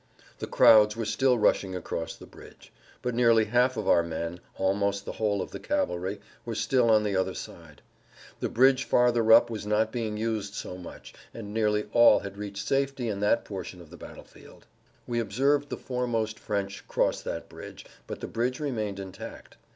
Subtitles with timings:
[0.39, 5.05] The crowds were still rushing across the bridge, but nearly half of our men, almost
[5.05, 7.83] the whole of the cavalry, were still on the other side.
[8.39, 12.65] The bridge farther up was not being used so much and nearly all had reached
[12.67, 14.65] safety in that portion of the battlefield.
[15.05, 19.55] We observed the foremost French cross that bridge, but the bridge remained intact.